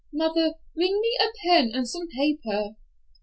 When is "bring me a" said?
0.73-1.27